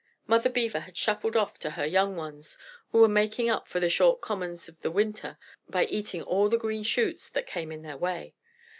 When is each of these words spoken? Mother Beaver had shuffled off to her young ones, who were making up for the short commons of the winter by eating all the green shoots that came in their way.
Mother 0.25 0.49
Beaver 0.49 0.79
had 0.79 0.97
shuffled 0.97 1.35
off 1.37 1.59
to 1.59 1.69
her 1.69 1.85
young 1.85 2.15
ones, 2.15 2.57
who 2.91 3.01
were 3.01 3.07
making 3.07 3.51
up 3.51 3.67
for 3.67 3.79
the 3.79 3.87
short 3.87 4.19
commons 4.19 4.67
of 4.67 4.81
the 4.81 4.89
winter 4.89 5.37
by 5.69 5.85
eating 5.85 6.23
all 6.23 6.49
the 6.49 6.57
green 6.57 6.81
shoots 6.81 7.29
that 7.29 7.45
came 7.45 7.71
in 7.71 7.83
their 7.83 7.97
way. 7.97 8.33